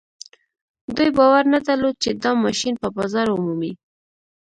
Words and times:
دوی 0.95 1.09
باور 1.17 1.43
نه 1.53 1.59
درلود 1.67 1.95
چې 2.03 2.09
دا 2.23 2.31
ماشين 2.43 2.73
به 2.81 2.87
بازار 2.97 3.27
ومومي. 3.31 3.71